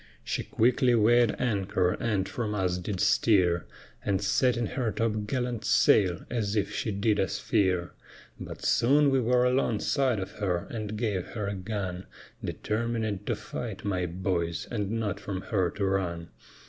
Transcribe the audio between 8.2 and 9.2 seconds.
But soon we